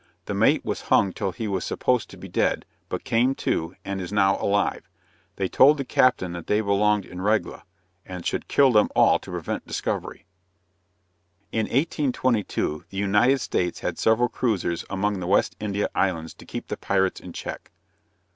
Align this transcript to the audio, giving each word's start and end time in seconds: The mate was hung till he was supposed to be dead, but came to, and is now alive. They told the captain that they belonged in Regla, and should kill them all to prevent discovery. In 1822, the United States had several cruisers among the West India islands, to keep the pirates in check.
The 0.25 0.33
mate 0.33 0.65
was 0.65 0.81
hung 0.89 1.13
till 1.13 1.31
he 1.31 1.47
was 1.47 1.63
supposed 1.63 2.09
to 2.09 2.17
be 2.17 2.27
dead, 2.27 2.65
but 2.89 3.03
came 3.03 3.35
to, 3.35 3.75
and 3.85 4.01
is 4.01 4.11
now 4.11 4.35
alive. 4.41 4.89
They 5.35 5.47
told 5.47 5.77
the 5.77 5.85
captain 5.85 6.31
that 6.31 6.47
they 6.47 6.59
belonged 6.59 7.05
in 7.05 7.21
Regla, 7.21 7.65
and 8.03 8.25
should 8.25 8.47
kill 8.47 8.71
them 8.71 8.89
all 8.95 9.19
to 9.19 9.29
prevent 9.29 9.67
discovery. 9.67 10.25
In 11.51 11.67
1822, 11.67 12.85
the 12.89 12.97
United 12.97 13.41
States 13.41 13.81
had 13.81 13.99
several 13.99 14.27
cruisers 14.27 14.83
among 14.89 15.19
the 15.19 15.27
West 15.27 15.55
India 15.59 15.87
islands, 15.93 16.33
to 16.33 16.47
keep 16.47 16.69
the 16.69 16.77
pirates 16.77 17.19
in 17.19 17.31
check. 17.31 17.69